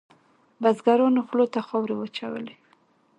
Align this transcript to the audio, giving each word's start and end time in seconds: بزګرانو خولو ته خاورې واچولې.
بزګرانو 0.61 1.21
خولو 1.27 1.45
ته 1.53 1.59
خاورې 1.67 1.93
واچولې. 1.97 2.55